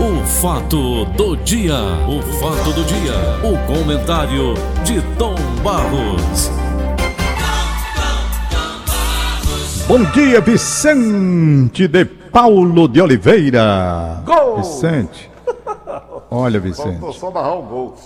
[0.00, 1.74] O fato do dia,
[2.06, 6.48] o fato do dia, o comentário de Tom Barros.
[9.88, 14.22] Bom dia, Vicente de Paulo de Oliveira.
[14.24, 14.58] Gol!
[14.58, 15.28] Vicente.
[16.30, 17.00] Olha, Vicente.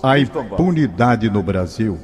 [0.03, 1.99] A impunidade no Brasil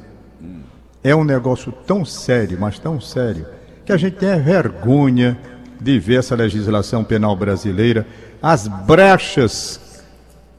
[1.03, 3.47] é um negócio tão sério, mas tão sério,
[3.83, 5.35] que a gente tem vergonha
[5.81, 8.05] de ver essa legislação penal brasileira,
[8.41, 10.03] as brechas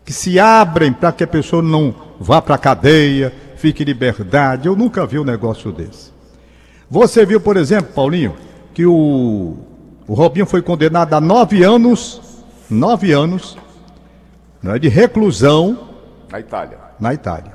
[0.04, 4.66] que se abrem para que a pessoa não vá para a cadeia, fique em liberdade.
[4.66, 6.10] Eu nunca vi um negócio desse.
[6.90, 8.34] Você viu, por exemplo, Paulinho,
[8.74, 9.56] que o,
[10.06, 12.20] o Robinho foi condenado a nove anos,
[12.68, 13.56] nove anos,
[14.62, 15.88] né, de reclusão
[16.30, 16.78] Na Itália.
[16.98, 17.52] na Itália.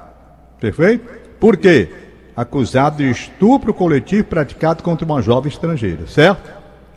[0.59, 1.09] Perfeito?
[1.39, 1.89] Por quê?
[2.35, 6.49] Acusado de estupro coletivo praticado contra uma jovem estrangeira, certo?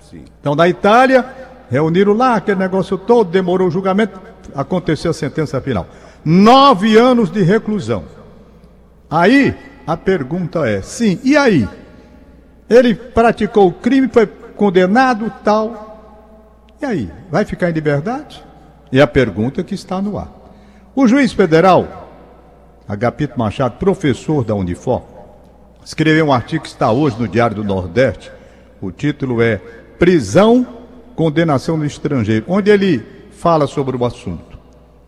[0.08, 0.24] Sim.
[0.40, 1.24] Então, na Itália,
[1.70, 4.20] reuniram lá aquele negócio todo, demorou o julgamento,
[4.54, 5.86] aconteceu a sentença final.
[6.24, 8.04] Nove anos de reclusão.
[9.10, 9.54] Aí,
[9.86, 11.68] a pergunta é: sim, e aí?
[12.68, 16.74] Ele praticou o crime, foi condenado, tal.
[16.80, 17.10] E aí?
[17.30, 18.44] Vai ficar em liberdade?
[18.92, 20.30] É a pergunta que está no ar.
[20.94, 22.10] O juiz federal,
[22.86, 25.02] Agapito Machado, professor da Unifor,
[25.84, 28.30] escreveu um artigo que está hoje no Diário do Nordeste.
[28.80, 29.56] O título é
[29.98, 30.66] Prisão,
[31.18, 34.56] Condenação no Estrangeiro, onde ele fala sobre o assunto.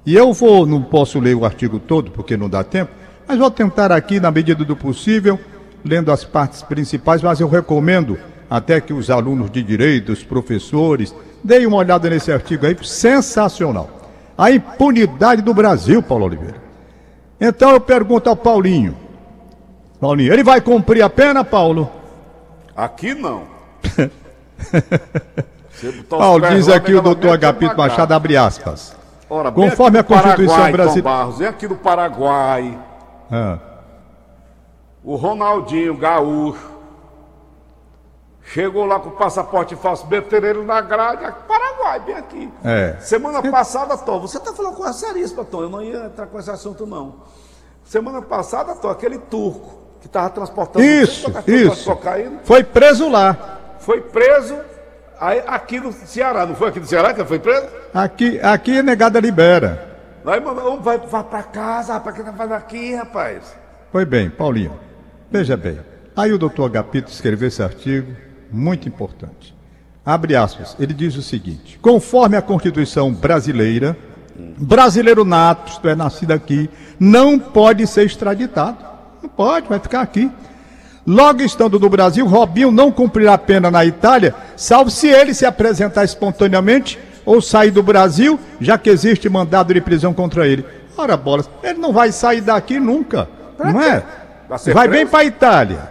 [0.04, 2.90] E eu vou, não posso ler o artigo todo porque não dá tempo,
[3.28, 5.38] mas vou tentar aqui, na medida do possível,
[5.84, 8.18] lendo as partes principais, mas eu recomendo
[8.50, 13.88] até que os alunos de direito, os professores, deem uma olhada nesse artigo aí, sensacional.
[14.36, 16.60] A impunidade do Brasil, Paulo Oliveira.
[17.40, 18.96] Então eu pergunto ao Paulinho.
[20.00, 21.88] Paulinho, ele vai cumprir a pena, Paulo?
[22.74, 23.44] Aqui não.
[26.08, 27.76] Paulo, diz aqui o doutor Agapito.
[27.76, 28.94] Machado, abre aspas.
[29.28, 31.02] Ora, Conforme a Constituição Paraguai, brasileira.
[31.08, 32.78] Barros, vem aqui do Paraguai.
[33.30, 33.58] Ah,
[35.04, 36.68] O Ronaldinho Gaúcho
[38.42, 42.52] chegou lá com o passaporte falso, ele na grade, aqui, Paraguai, bem aqui.
[42.64, 42.96] É.
[43.00, 46.50] Semana passada, Tom, você está falando coisa seríssima, Tom, eu não ia entrar com esse
[46.50, 47.14] assunto, não.
[47.84, 51.84] Semana passada, Tom, aquele turco que estava transportando Isso, isso.
[51.84, 53.36] cocaína, Foi preso lá.
[53.78, 54.56] foi preso
[55.20, 57.66] aí, aqui no Ceará, não foi aqui no Ceará que foi preso?
[57.92, 59.98] Aqui, aqui a negada libera.
[60.24, 63.56] Aí, mamãe, vai, vai pra casa, rapaz, que tá fazendo aqui, rapaz?
[63.92, 64.78] Foi bem, Paulinho.
[65.30, 65.80] Veja bem.
[66.16, 68.14] Aí o doutor Agapito escreveu esse artigo,
[68.50, 69.54] muito importante.
[70.04, 70.76] Abre aspas.
[70.78, 73.96] Ele diz o seguinte: conforme a Constituição brasileira,
[74.58, 78.78] brasileiro nato, isto é, nascido aqui, não pode ser extraditado.
[79.22, 80.30] Não pode, vai ficar aqui.
[81.10, 86.04] Logo estando no Brasil, Robinho não cumprirá pena na Itália, salvo se ele se apresentar
[86.04, 90.64] espontaneamente ou sair do Brasil, já que existe mandado de prisão contra ele.
[90.96, 93.28] Ora, bolas, ele não vai sair daqui nunca,
[93.58, 94.04] não é?
[94.48, 95.90] Vai Vai bem para a Itália.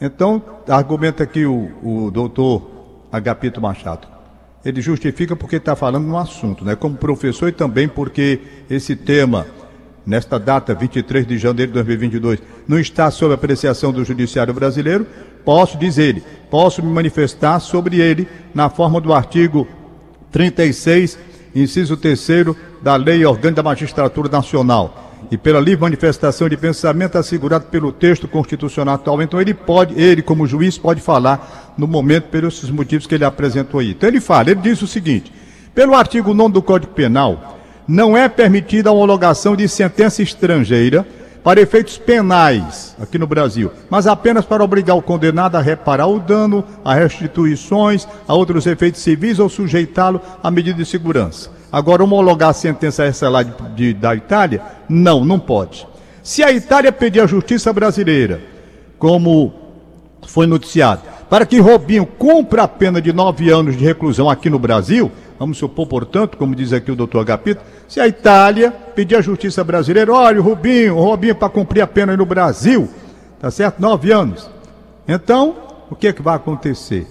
[0.00, 2.62] Então, argumenta aqui o, o doutor
[3.10, 4.06] Agapito Machado.
[4.64, 6.76] Ele justifica porque está falando no assunto, né?
[6.76, 8.40] Como professor e também porque
[8.70, 9.48] esse tema,
[10.06, 15.06] nesta data, 23 de janeiro de 2022, não está sob apreciação do Judiciário Brasileiro,
[15.44, 19.66] posso, diz ele, posso me manifestar sobre ele na forma do artigo
[20.30, 21.18] 36,
[21.54, 22.28] inciso 3
[22.82, 28.28] da Lei Orgânica da Magistratura Nacional e pela livre manifestação de pensamento assegurado pelo texto
[28.28, 29.22] constitucional atual.
[29.22, 33.80] Então ele pode, ele como juiz pode falar no momento pelos motivos que ele apresentou
[33.80, 33.90] aí.
[33.90, 35.32] Então ele fala, ele diz o seguinte:
[35.74, 41.06] pelo artigo 9 do Código Penal, não é permitida a homologação de sentença estrangeira
[41.42, 46.18] para efeitos penais aqui no Brasil, mas apenas para obrigar o condenado a reparar o
[46.18, 51.50] dano, a restituições, a outros efeitos civis ou sujeitá-lo a medida de segurança.
[51.70, 53.04] Agora, homologar a sentença
[53.74, 55.86] de- da Itália, não, não pode.
[56.22, 58.40] Se a Itália pedir à justiça brasileira,
[58.98, 59.52] como
[60.26, 64.58] foi noticiado, para que Robinho cumpra a pena de nove anos de reclusão aqui no
[64.58, 69.20] Brasil, vamos supor, portanto, como diz aqui o doutor Agapito, se a Itália pedir à
[69.20, 72.88] justiça brasileira, olha, o Rubinho, o Robinho para cumprir a pena aí no Brasil,
[73.40, 73.80] tá certo?
[73.80, 74.50] Nove anos.
[75.06, 75.56] Então,
[75.90, 77.06] o que é que vai acontecer?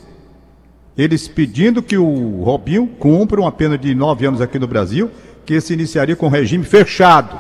[0.98, 5.10] Eles pedindo que o Robinho cumpra uma pena de nove anos aqui no Brasil,
[5.46, 7.38] que se iniciaria com regime fechado.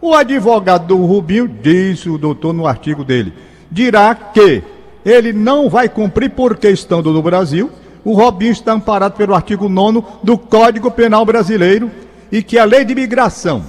[0.00, 3.32] O advogado do Rubinho, diz o doutor no artigo dele,
[3.70, 4.62] dirá que
[5.04, 7.70] ele não vai cumprir porque estando no Brasil,
[8.08, 11.90] o Robinho está amparado pelo artigo 9 do Código Penal Brasileiro
[12.32, 13.62] e que a lei de imigração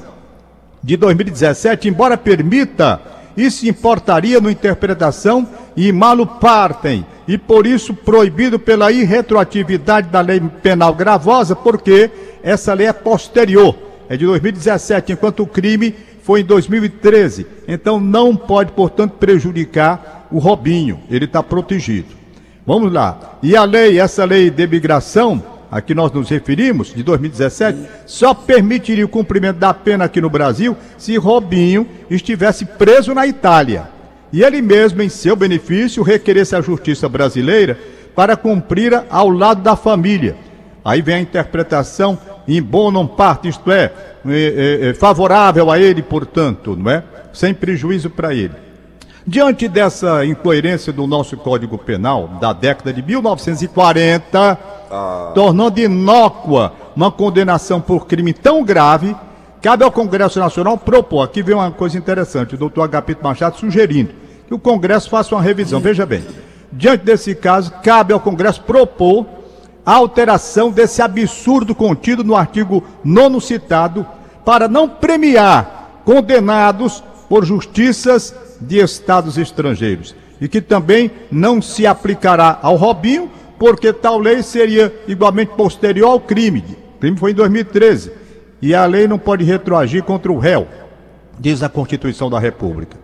[0.81, 3.01] de 2017, embora permita,
[3.35, 5.45] isso importaria no interpretação
[5.75, 12.09] e malo partem, e por isso proibido pela irretroatividade da lei penal gravosa, porque
[12.41, 13.75] essa lei é posterior.
[14.07, 15.93] é de 2017, enquanto o crime
[16.23, 17.45] foi em 2013.
[17.67, 21.01] Então não pode, portanto, prejudicar o Robinho.
[21.11, 22.18] Ele está protegido.
[22.65, 23.37] Vamos lá.
[23.41, 28.33] E a lei, essa lei de imigração, a que nós nos referimos, de 2017, só
[28.33, 33.89] permitiria o cumprimento da pena aqui no Brasil se Robinho estivesse preso na Itália.
[34.31, 37.77] E ele mesmo, em seu benefício, requeresse à justiça brasileira
[38.15, 40.35] para cumprir ao lado da família.
[40.83, 42.17] Aí vem a interpretação
[42.47, 43.91] em bonum parte, isto é,
[44.27, 47.03] é favorável a ele, portanto, não é?
[47.31, 48.68] Sem prejuízo para ele.
[49.29, 54.59] Diante dessa incoerência do nosso Código Penal da década de 1940,
[54.89, 55.31] ah.
[55.35, 59.15] tornando inócua uma condenação por crime tão grave,
[59.61, 61.21] cabe ao Congresso Nacional propor.
[61.21, 64.15] Aqui vem uma coisa interessante, o doutor Agapito Machado sugerindo
[64.47, 65.79] que o Congresso faça uma revisão.
[65.79, 66.25] Veja bem,
[66.71, 69.27] diante desse caso, cabe ao Congresso propor
[69.85, 74.03] a alteração desse absurdo contido no artigo 9 citado
[74.43, 82.59] para não premiar condenados por justiças de estados estrangeiros e que também não se aplicará
[82.61, 86.63] ao Robinho, porque tal lei seria igualmente posterior ao crime.
[86.95, 88.11] O crime foi em 2013
[88.61, 90.67] e a lei não pode retroagir contra o réu,
[91.37, 92.97] diz a Constituição da República.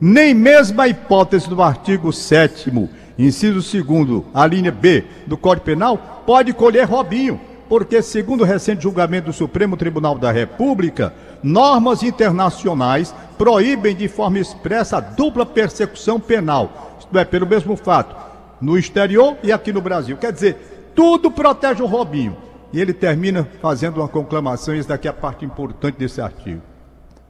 [0.00, 2.72] Nem mesmo a hipótese do artigo 7
[3.18, 7.40] inciso 2 a linha B do Código Penal, pode colher Robinho,
[7.70, 14.40] porque, segundo o recente julgamento do Supremo Tribunal da República, normas internacionais proíbem de forma
[14.40, 18.16] expressa a dupla persecução penal, isto é, pelo mesmo fato,
[18.60, 20.16] no exterior e aqui no Brasil.
[20.16, 22.36] Quer dizer, tudo protege o Robinho.
[22.72, 26.62] E ele termina fazendo uma conclamação, e isso daqui é a parte importante desse artigo.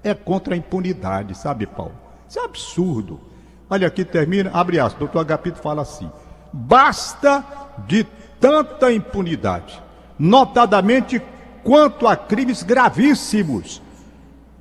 [0.03, 1.93] É contra a impunidade, sabe, Paulo?
[2.27, 3.21] Isso é absurdo.
[3.69, 6.11] Olha aqui, termina, abre aspas, doutor Agapito fala assim:
[6.51, 7.45] basta
[7.87, 8.07] de
[8.41, 9.83] tanta impunidade,
[10.21, 11.21] notadamente
[11.65, 13.81] quanto a crimes gravíssimos,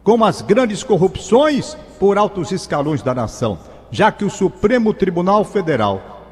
[0.02, 3.60] como as grandes corrupções por altos escalões da nação,
[3.92, 6.24] já que o Supremo Tribunal Federal,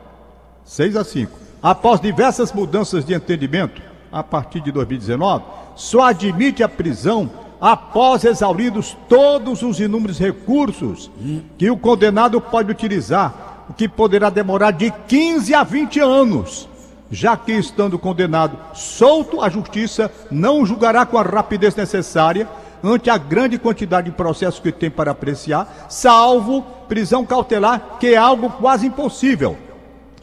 [0.63, 5.43] 6 a 5, após diversas mudanças de entendimento, a partir de 2019,
[5.75, 7.29] só admite a prisão
[7.59, 11.11] após exauridos todos os inúmeros recursos
[11.57, 16.69] que o condenado pode utilizar, o que poderá demorar de 15 a 20 anos.
[17.09, 22.47] Já que estando condenado solto, a justiça não julgará com a rapidez necessária
[22.83, 28.17] ante a grande quantidade de processos que tem para apreciar, salvo prisão cautelar, que é
[28.17, 29.57] algo quase impossível.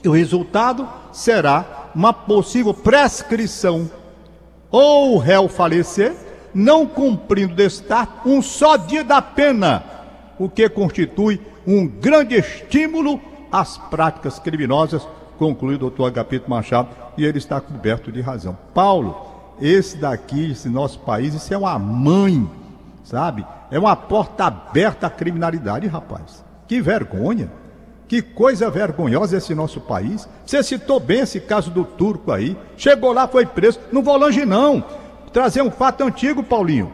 [0.03, 3.91] E o resultado será uma possível prescrição
[4.71, 6.15] ou o réu falecer
[6.55, 9.83] não cumprindo destar um só dia da pena,
[10.39, 13.21] o que constitui um grande estímulo
[13.51, 15.07] às práticas criminosas,
[15.39, 18.57] conclui o doutor Agapito Machado, e ele está coberto de razão.
[18.73, 19.17] Paulo,
[19.61, 22.49] esse daqui, esse nosso país, isso é uma mãe,
[23.03, 23.47] sabe?
[23.71, 26.45] É uma porta aberta à criminalidade, rapaz.
[26.67, 27.51] Que vergonha.
[28.07, 30.29] Que coisa vergonhosa esse nosso país.
[30.45, 32.57] Você citou bem esse caso do turco aí.
[32.77, 33.81] Chegou lá, foi preso.
[33.91, 34.85] Não vou longe, não
[35.35, 36.93] trazer um fato antigo, Paulinho.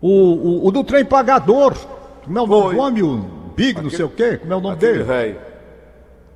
[0.00, 1.74] O, o, o do trem pagador.
[2.24, 3.02] Como é o nome?
[3.02, 3.18] O
[3.54, 4.38] Big, Aquele, não sei o quê.
[4.38, 5.04] Como é o nome dele?
[5.04, 5.36] Véio.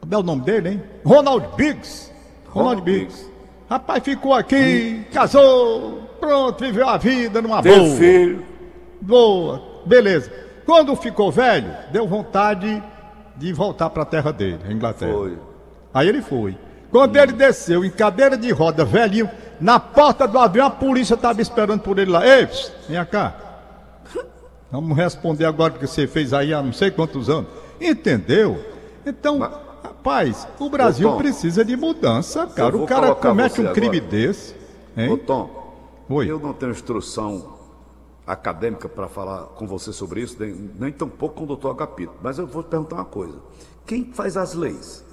[0.00, 0.82] Como é o nome dele, hein?
[1.04, 2.10] Ronald Biggs.
[2.48, 3.16] Ronald, Ronald Biggs.
[3.16, 3.30] Biggs.
[3.68, 7.96] Rapaz, ficou aqui, casou, pronto, viveu a vida numa Teve boa.
[7.96, 8.46] filho.
[9.00, 10.32] Boa, beleza.
[10.66, 12.82] Quando ficou velho, deu vontade
[13.36, 15.12] de voltar para a terra dele, a Inglaterra.
[15.12, 15.38] Foi.
[15.94, 16.58] Aí ele foi.
[16.90, 17.20] Quando hum.
[17.20, 19.30] ele desceu em cadeira de roda, velhinho,
[19.60, 22.26] na porta do avião, a polícia estava esperando por ele lá.
[22.26, 22.48] Ei,
[22.88, 23.36] vem cá.
[24.70, 27.50] Vamos responder agora o que você fez aí há não sei quantos anos.
[27.80, 28.64] Entendeu?
[29.04, 29.52] Então, Mas,
[30.00, 32.76] rapaz, o Brasil Tom, precisa de mudança, cara.
[32.76, 34.10] O cara comete um crime agora.
[34.10, 34.54] desse.
[34.96, 35.10] Hein?
[35.12, 35.74] Ô, Tom,
[36.08, 36.30] Oi.
[36.30, 37.60] eu não tenho instrução
[38.26, 42.14] acadêmica para falar com você sobre isso, nem, nem tampouco com o doutor Agapito.
[42.22, 43.38] Mas eu vou te perguntar uma coisa.
[43.86, 45.04] Quem faz as leis?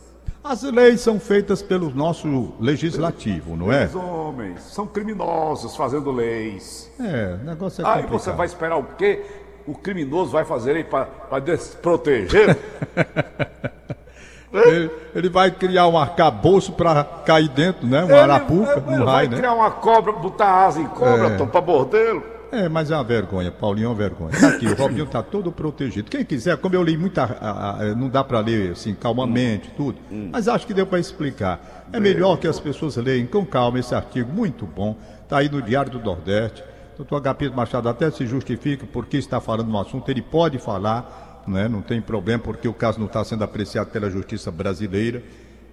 [0.44, 3.86] As leis são feitas pelo nosso legislativo, não é?
[3.86, 6.90] Os homens são criminosos fazendo leis.
[7.00, 8.06] É, o negócio é complicado.
[8.06, 9.26] Aí você vai esperar o quê?
[9.66, 12.58] O criminoso vai fazer aí para desproteger?
[14.54, 18.04] ele, ele, vai criar um arcabouço para cair dentro, né?
[18.04, 21.46] Uma ele, arapuca, ele, um vai criar uma cobra, botar asa em cobra, é.
[21.46, 22.24] para bordelo.
[22.52, 24.32] É, mas é uma vergonha, Paulinho é uma vergonha.
[24.40, 26.10] Tá aqui, o Robinho está todo protegido.
[26.10, 27.24] Quem quiser, como eu li muita.
[27.24, 30.30] A, a, não dá para ler assim, calmamente, tudo, hum.
[30.32, 31.86] mas acho que deu para explicar.
[31.92, 34.98] É melhor que as pessoas leiam com calma esse artigo, muito bom.
[35.24, 36.64] Está aí no Diário do Nordeste.
[36.98, 41.68] Doutor Agapito Machado até se justifica porque está falando um assunto, ele pode falar, né?
[41.68, 45.24] não tem problema, porque o caso não está sendo apreciado pela justiça brasileira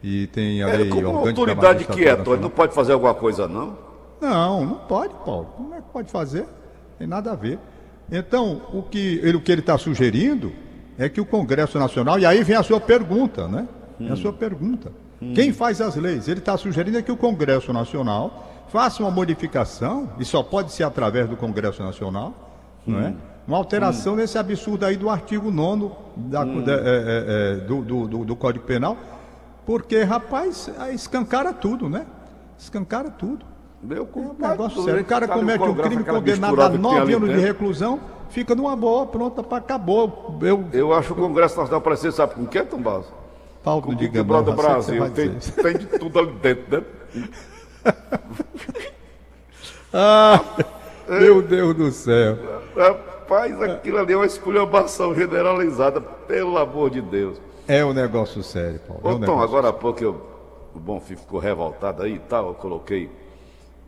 [0.03, 1.41] e tem a é, lei é, como orgânica.
[1.41, 3.77] autoridade que é, Tony, não pode fazer alguma coisa, não?
[4.21, 5.47] Não, não pode, Paulo.
[5.57, 6.47] Como é que pode fazer?
[6.99, 7.59] Tem nada a ver.
[8.11, 10.53] Então, o que ele está sugerindo
[10.99, 13.67] é que o Congresso Nacional, e aí vem a sua pergunta, né?
[14.01, 14.09] Hum.
[14.09, 14.93] É a sua pergunta.
[15.21, 15.33] Hum.
[15.35, 16.29] Quem faz as leis?
[16.29, 20.85] Ele está sugerindo é que o Congresso Nacional faça uma modificação, e só pode ser
[20.85, 22.35] através do Congresso Nacional,
[22.87, 22.93] hum.
[22.93, 23.15] não é?
[23.47, 24.17] Uma alteração hum.
[24.17, 26.63] nesse absurdo aí do artigo 9 da, hum.
[26.63, 28.97] da, é, é, é, do, do, do, do Código Penal,
[29.67, 32.07] porque, rapaz, escancara tudo, né?
[32.59, 33.45] Escancara tudo.
[33.83, 35.03] Meu é um negócio sério.
[35.03, 39.43] O cara comete um crime condenado a nove anos de reclusão, fica numa boa, pronta
[39.43, 40.39] para acabou.
[40.41, 43.07] Eu, eu acho que o Congresso Nacional parecer, sabe com o que, Tom Barros?
[43.63, 45.11] Paulo de Gama, do Brasil.
[45.11, 45.31] Tem,
[45.63, 46.85] tem, de tudo ali dentro, né?
[49.93, 50.41] ah,
[51.09, 52.39] meu Deus do céu.
[53.25, 57.41] Rapaz, aquilo ali é uma esculhambação generalizada, pelo amor de Deus.
[57.67, 59.01] É um negócio sério, Paulo.
[59.03, 60.21] Ô, é um Tom, agora há pouco eu,
[60.75, 63.11] o Bonfim ficou revoltado aí e tal, eu coloquei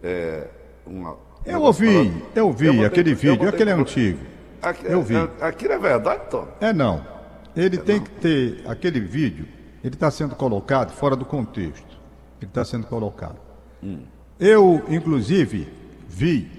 [0.03, 0.49] é,
[0.87, 1.19] uma.
[1.45, 2.23] Eu ouvi, falando.
[2.35, 4.21] eu vi eu aquele vídeo, aquele é antigo.
[4.63, 5.17] Aqui, eu vi.
[5.17, 6.49] É, aquilo é verdade, Tom?
[6.59, 7.07] É não.
[7.55, 8.05] Ele é tem não.
[8.05, 9.47] que ter aquele vídeo,
[9.85, 11.95] ele está sendo colocado fora do contexto.
[12.41, 13.37] Ele está sendo colocado.
[13.83, 13.99] Hum.
[14.41, 15.69] Eu, inclusive,
[16.09, 16.51] vi,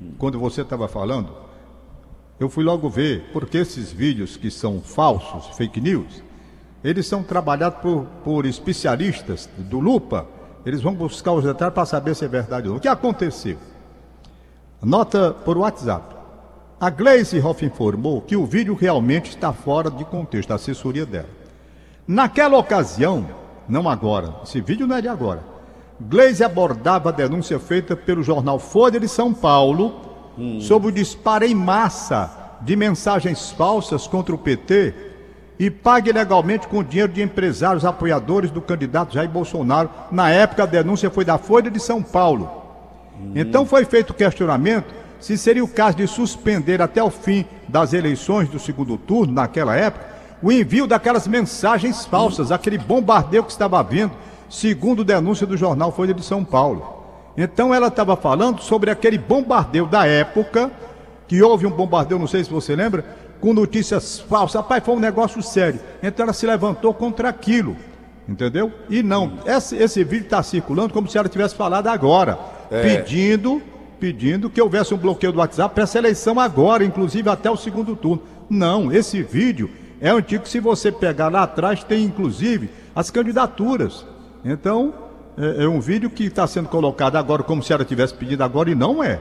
[0.00, 0.12] hum.
[0.18, 1.43] quando você estava falando,
[2.38, 6.22] eu fui logo ver, porque esses vídeos que são falsos, fake news,
[6.82, 10.26] eles são trabalhados por, por especialistas do Lupa,
[10.66, 12.78] eles vão buscar os detalhes para saber se é verdade ou não.
[12.78, 13.56] O que aconteceu?
[14.82, 16.14] Nota por WhatsApp.
[16.80, 21.28] A Glaze Hoff informou que o vídeo realmente está fora de contexto, a assessoria dela.
[22.06, 23.26] Naquela ocasião,
[23.68, 25.42] não agora, esse vídeo não é de agora,
[26.00, 30.60] Glaze abordava a denúncia feita pelo jornal Folha de São Paulo hum.
[30.60, 34.94] sobre o disparo em massa de mensagens falsas contra o PT
[35.58, 39.88] e pague legalmente com dinheiro de empresários apoiadores do candidato Jair Bolsonaro.
[40.10, 42.50] Na época, a denúncia foi da Folha de São Paulo.
[43.20, 43.32] Hum.
[43.34, 47.94] Então foi feito o questionamento se seria o caso de suspender até o fim das
[47.94, 50.04] eleições do segundo turno, naquela época,
[50.42, 54.12] o envio daquelas mensagens falsas, aquele bombardeio que estava vindo,
[54.50, 57.03] segundo denúncia do jornal Folha de São Paulo.
[57.36, 60.70] Então ela estava falando sobre aquele bombardeio da época,
[61.26, 63.04] que houve um bombardeio, não sei se você lembra,
[63.40, 64.60] com notícias falsas.
[64.60, 65.80] Rapaz, foi um negócio sério.
[66.02, 67.76] Então ela se levantou contra aquilo.
[68.28, 68.72] Entendeu?
[68.88, 72.38] E não, esse, esse vídeo está circulando como se ela tivesse falado agora,
[72.70, 72.82] é.
[72.82, 73.60] pedindo,
[74.00, 77.94] pedindo que houvesse um bloqueio do WhatsApp para essa eleição agora, inclusive até o segundo
[77.94, 78.22] turno.
[78.48, 80.48] Não, esse vídeo é antigo.
[80.48, 84.06] Se você pegar lá atrás, tem inclusive as candidaturas.
[84.42, 84.94] Então,
[85.36, 88.70] é, é um vídeo que está sendo colocado agora como se ela tivesse pedido agora
[88.70, 89.20] e não é.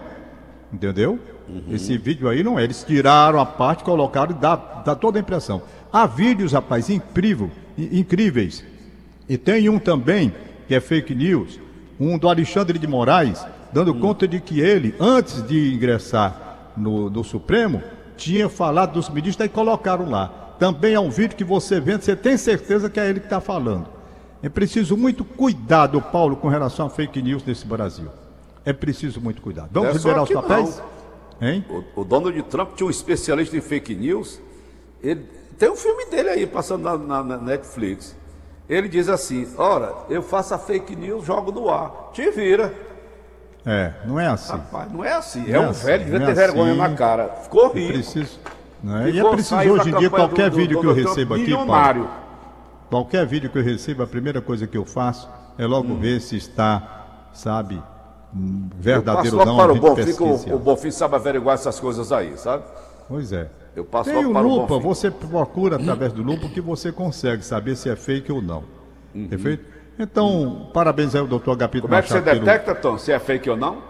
[0.71, 1.19] Entendeu?
[1.47, 1.63] Uhum.
[1.71, 2.63] Esse vídeo aí não é.
[2.63, 5.61] Eles tiraram a parte, colocaram e dá, dá toda a impressão.
[5.91, 8.63] Há vídeos, rapaz, incrível, incríveis.
[9.29, 10.33] E tem um também,
[10.67, 11.59] que é fake news,
[11.99, 13.99] um do Alexandre de Moraes, dando uhum.
[13.99, 17.81] conta de que ele, antes de ingressar no, no Supremo,
[18.17, 20.55] tinha falado dos ministros e colocaram lá.
[20.59, 23.41] Também é um vídeo que você vê, você tem certeza que é ele que está
[23.41, 23.87] falando.
[24.43, 28.09] É preciso muito cuidado, Paulo, com relação a fake news nesse Brasil.
[28.65, 29.69] É preciso muito cuidado.
[29.71, 30.81] Vamos é liberar os papéis?
[31.69, 34.41] O, o, Donald Trump tinha um especialista em fake news.
[35.01, 35.25] Ele,
[35.57, 38.15] tem um filme dele aí passando na, na, na Netflix.
[38.67, 42.11] Ele diz assim: Ora, eu faço a fake news, jogo no ar.
[42.13, 42.73] Te vira.
[43.65, 44.51] É, não é assim.
[44.51, 45.39] Rapaz, não é assim.
[45.39, 46.81] Não é, é um assim, velho, devia ter é vergonha assim.
[46.81, 47.29] na cara.
[47.43, 47.93] Ficou rico.
[47.93, 48.39] Preciso.
[48.83, 49.09] Não é?
[49.09, 52.09] E é preciso hoje em dia, qualquer do, vídeo do, que eu recebo aqui, Paulo,
[52.93, 55.99] qualquer vídeo que eu recebo, a primeira coisa que eu faço é logo hum.
[55.99, 57.81] ver se está, sabe,
[58.75, 59.57] verdadeiro ou não.
[59.57, 62.63] Para o Bonfim, o, o Bonfim sabe averiguar essas coisas aí, sabe?
[63.07, 63.49] Pois é.
[63.75, 67.75] Eu passo Tem o lupa, o você procura através do lupa que você consegue saber
[67.75, 68.63] se é fake ou não.
[69.15, 69.27] Uhum.
[69.27, 69.65] Perfeito?
[69.97, 70.65] Então, uhum.
[70.71, 72.19] parabéns aí ao doutor Agapito Como Machado.
[72.19, 73.81] Como é que você detecta, Tom, se é fake ou não?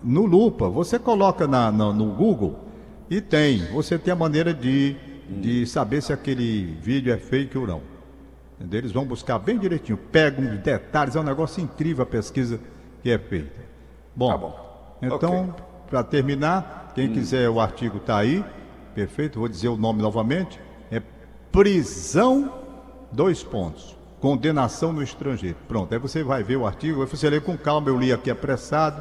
[0.00, 2.54] No lupa, você coloca na, na, no Google
[3.10, 3.66] e tem.
[3.72, 4.94] Você tem a maneira de,
[5.28, 5.40] uhum.
[5.40, 7.97] de saber se aquele vídeo é fake ou não.
[8.58, 8.80] Entendeu?
[8.80, 12.58] Eles vão buscar bem direitinho, pegam detalhes, é um negócio incrível a pesquisa
[13.02, 13.60] que é feita.
[14.14, 14.98] Bom, tá bom.
[15.00, 15.64] então, okay.
[15.88, 17.12] para terminar, quem hum.
[17.12, 18.44] quiser o artigo está aí,
[18.94, 20.60] perfeito, vou dizer o nome novamente,
[20.90, 21.00] é
[21.52, 22.52] prisão,
[23.12, 25.56] dois pontos, condenação no estrangeiro.
[25.68, 28.28] Pronto, aí você vai ver o artigo, aí você lê com calma, eu li aqui
[28.28, 29.00] apressado,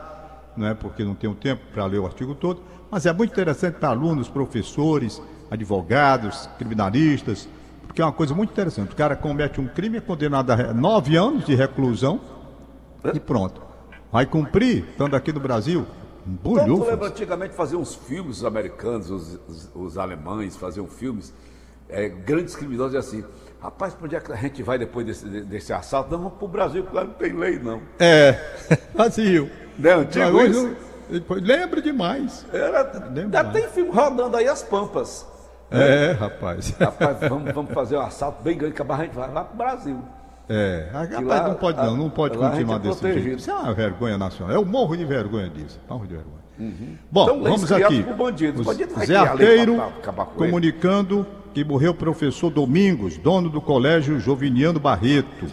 [0.55, 2.61] não é porque não tenho tempo para ler o artigo todo,
[2.91, 7.49] mas é muito interessante para alunos, professores, advogados, criminalistas,
[7.87, 8.93] porque é uma coisa muito interessante.
[8.93, 12.19] O cara comete um crime, é condenado a nove anos de reclusão
[13.13, 13.61] e pronto.
[14.11, 15.85] Vai cumprir, estando aqui no Brasil.
[16.25, 21.33] Então, lembra antigamente fazer uns filmes, os americanos, os, os, os alemães faziam filmes,
[21.87, 23.23] é, grandes criminosos e assim.
[23.61, 26.11] Rapaz, para onde é que a gente vai depois desse, desse assalto?
[26.11, 27.81] Não, vamos para o Brasil, porque lá não tem lei, não.
[27.97, 28.33] É,
[28.93, 29.49] vazio.
[29.79, 30.75] Não é antigo hoje,
[31.29, 32.45] Lembra demais.
[32.51, 35.25] Era, Lembra já tem filme rodando aí as pampas.
[35.71, 36.69] É, rapaz.
[36.79, 39.99] Rapaz, vamos, vamos fazer um assalto bem grande que a gente vai lá pro Brasil.
[40.49, 43.23] É, rapaz, lá, não pode não, não pode continuar é desse protegido.
[43.23, 43.39] jeito.
[43.39, 44.55] Isso é uma vergonha nacional.
[44.55, 45.79] Eu morro de vergonha disso.
[45.89, 46.37] Morro de vergonha.
[46.59, 46.95] Uhum.
[47.11, 48.03] Bom, então, vamos aqui.
[48.03, 48.63] Bandido.
[49.05, 49.81] Zé Arteiro
[50.35, 55.47] comunicando que morreu o professor Domingos, dono do colégio Joviniano Barreto.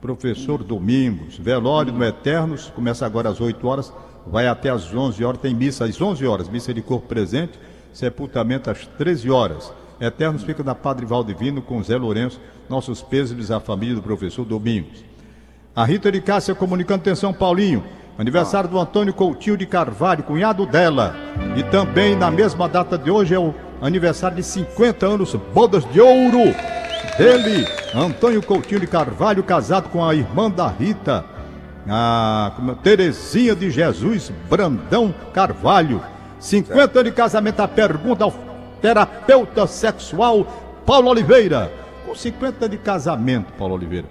[0.00, 3.92] Professor Domingos, velório no Eternos, começa agora às 8 horas,
[4.26, 7.58] vai até às 11 horas, tem missa às 11 horas, missa de corpo presente,
[7.92, 9.72] sepultamento às 13 horas.
[10.00, 15.04] Eternos fica na Padre Valdivino com Zé Lourenço, nossos pêsames à família do professor Domingos.
[15.74, 17.84] A Rita de Cássia comunicando atenção, Paulinho.
[18.18, 21.14] Aniversário do Antônio Coutinho de Carvalho, cunhado dela.
[21.56, 26.00] E também na mesma data de hoje é o aniversário de 50 anos, bodas de
[26.00, 26.54] ouro
[27.16, 31.24] dele, Antônio Coutinho de Carvalho, casado com a irmã da Rita,
[31.88, 36.02] a Terezinha de Jesus Brandão Carvalho.
[36.40, 38.32] 50 anos de casamento, a pergunta ao
[38.80, 40.46] terapeuta sexual
[40.86, 41.70] Paulo Oliveira.
[42.04, 44.08] Com 50 anos de casamento, Paulo Oliveira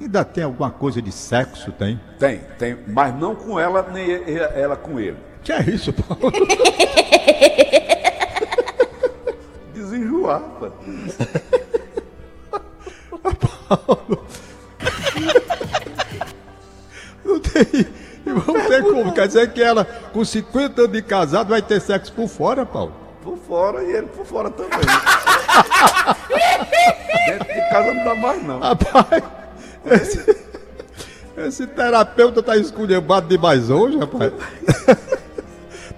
[0.00, 1.98] Ainda tem alguma coisa de sexo, tem?
[2.18, 4.06] Tem, tem, mas não com ela, nem
[4.54, 5.16] ela com ele.
[5.42, 6.30] Que é isso, Paulo?
[9.72, 10.70] Desenjoar, pô.
[13.68, 14.24] Paulo.
[17.24, 17.86] Não tem.
[18.34, 19.12] Não tem como.
[19.12, 22.92] Quer dizer que ela, com 50 anos de casado, vai ter sexo por fora, Paulo?
[23.22, 24.78] Por fora e ele por fora também.
[27.26, 28.58] Dentro de casa não dá mais, não.
[28.58, 29.22] Rapaz.
[29.86, 30.36] Esse,
[31.36, 34.32] esse terapeuta tá esculhambado demais hoje, rapaz.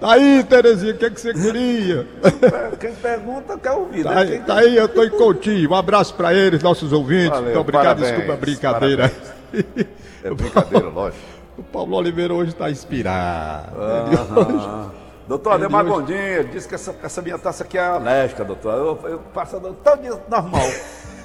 [0.01, 2.07] Tá aí, Terezinha, o que, é que você queria?
[2.79, 4.21] Quem pergunta quer ouvir, tá né?
[4.21, 5.69] Aí, tá aí, eu tô em Coutinho.
[5.69, 7.29] Um abraço para eles, nossos ouvintes.
[7.29, 9.11] Valeu, Muito obrigado, parabéns, desculpa a brincadeira.
[9.51, 9.87] Parabéns.
[10.23, 11.40] É brincadeira, lógico.
[11.61, 13.75] O Paulo Oliveira hoje está inspirado.
[13.79, 14.89] Ah,
[15.27, 15.93] doutor Ademar hoje...
[15.93, 18.73] Gondim, disse que essa, essa, minha taça aqui é alérgica, doutor.
[18.73, 20.67] Eu, eu passo todo dia normal.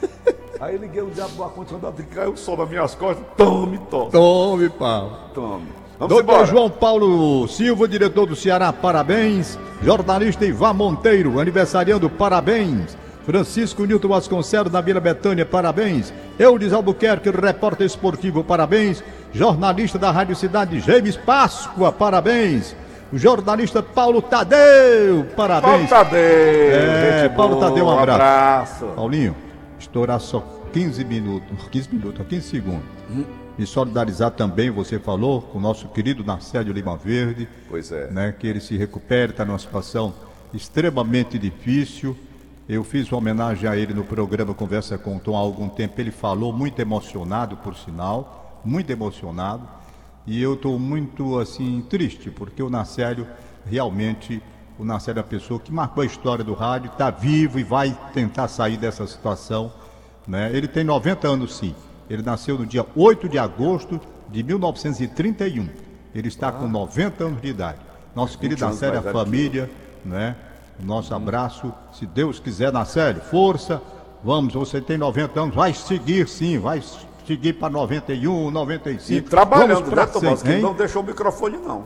[0.60, 3.24] Aí liguei o diabo do ar-condicionado e caiu o sol nas minhas costas.
[3.34, 4.10] Tome, tome.
[4.10, 5.10] Tome, pau.
[5.32, 5.68] Tome.
[5.98, 6.44] Vamos Doutor embora.
[6.44, 9.58] João Paulo Silva, diretor do Ceará, parabéns.
[9.82, 12.94] Jornalista Ivan Monteiro, aniversariando, parabéns.
[13.26, 16.14] Francisco Nilton Vasconcelos, na Vila Betânia, parabéns.
[16.38, 19.02] Eudes Albuquerque, repórter esportivo, parabéns.
[19.32, 22.76] Jornalista da Rádio Cidade, James Páscoa, parabéns.
[23.12, 25.88] O jornalista Paulo Tadeu, parabéns.
[25.90, 26.20] Paulo Tadeu.
[26.20, 28.14] É, Paulo Tadeu, um abraço.
[28.14, 28.86] Abraço.
[28.94, 29.34] Paulinho
[29.78, 30.40] estourar só
[30.72, 32.84] 15 minutos, 15 minutos, 15 segundos.
[33.10, 33.24] Hum.
[33.58, 37.48] E solidarizar também, você falou, com o nosso querido Narcélio Lima Verde.
[37.68, 38.10] Pois é.
[38.10, 40.14] Né, que ele se recupere, está numa situação
[40.52, 42.16] extremamente difícil.
[42.68, 46.00] Eu fiz uma homenagem a ele no programa Conversa com o Tom há algum tempo.
[46.00, 49.68] Ele falou muito emocionado, por sinal, muito emocionado.
[50.26, 53.26] E eu estou muito assim triste, porque o Narcélio
[53.64, 54.42] realmente
[54.78, 57.96] o Narcélio é uma pessoa que marcou a história do rádio, está vivo e vai
[58.12, 59.72] tentar sair dessa situação.
[60.26, 60.50] Né?
[60.52, 61.74] Ele tem 90 anos, sim.
[62.10, 65.68] Ele nasceu no dia 8 de agosto de 1931.
[66.14, 66.52] Ele está ah.
[66.52, 67.78] com 90 anos de idade.
[68.14, 69.70] Nosso querido Narcélio, a família,
[70.04, 70.36] né?
[70.82, 71.72] Nosso abraço.
[71.92, 73.80] Se Deus quiser, Narcélio, força.
[74.22, 76.82] Vamos, você tem 90 anos, vai seguir sim, vai
[77.26, 79.12] seguir para 91, 95.
[79.12, 80.42] E trabalhando, né, Tomás?
[80.42, 81.84] Que não deixou o microfone, não.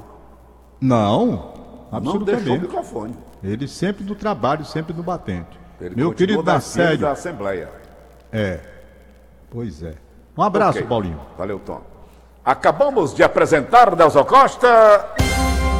[0.81, 1.53] Não,
[1.93, 2.19] Absolutamente.
[2.19, 3.15] Não deixou o microfone.
[3.43, 5.59] Ele sempre do trabalho, sempre do batente.
[5.81, 6.99] Ele Meu querido Narcélio.
[6.99, 7.71] da Assembleia.
[8.33, 8.61] É.
[9.51, 9.95] Pois é.
[10.37, 10.89] Um abraço, okay.
[10.89, 11.21] Paulinho.
[11.37, 11.81] Valeu, Tom.
[12.45, 14.69] Acabamos de apresentar Nelson Costa.